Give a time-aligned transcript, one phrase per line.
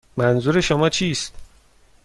[0.17, 1.33] منظور شما چیست؟